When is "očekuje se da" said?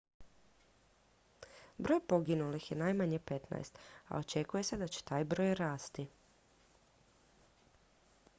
4.23-4.87